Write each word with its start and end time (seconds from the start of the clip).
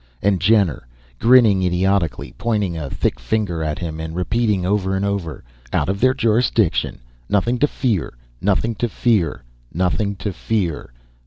And 0.23 0.41
Jenner, 0.41 0.87
grinning 1.19 1.61
idiotically, 1.61 2.33
pointing 2.39 2.75
a 2.75 2.89
thick 2.89 3.19
finger 3.19 3.61
at 3.61 3.77
him 3.77 3.99
and 3.99 4.15
repeating 4.15 4.65
over 4.65 4.95
and 4.95 5.05
over: 5.05 5.43
"Out 5.71 5.89
of 5.89 5.99
their 6.01 6.15
jurisdiction! 6.15 6.97
Nothing 7.29 7.59
to 7.59 7.67
fear! 7.67 8.13
Nothing 8.41 8.73
to 8.81 8.89
fear! 8.89 9.43
Nothing 9.71 10.15
to 10.15 10.33
fear! 10.33 10.91